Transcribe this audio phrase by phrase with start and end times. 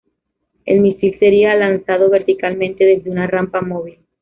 [0.65, 3.99] El misil sería lanzado verticalmente desde una rampa móvil.